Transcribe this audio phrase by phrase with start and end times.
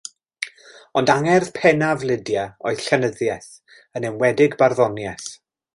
[1.01, 3.53] Ond angerdd pennaf Lydia oedd llenyddiaeth,
[4.01, 5.33] yn enwedig barddoniaeth.